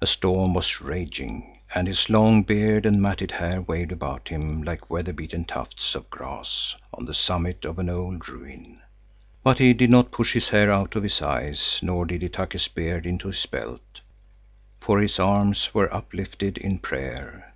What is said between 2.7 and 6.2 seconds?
and matted hair waved about him like weather beaten tufts of